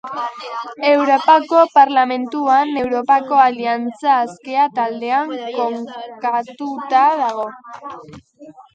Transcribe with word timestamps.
Europako 0.91 1.59
Parlamentuan 1.75 2.73
Europako 2.85 3.39
Aliantza 3.43 4.17
Askea 4.23 4.67
taldean 4.81 5.37
kokatuta 6.27 7.09
dago. 7.25 7.49